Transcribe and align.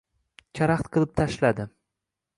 karaxt 0.59 0.89
qilib 0.97 1.13
tashladi. 1.21 1.71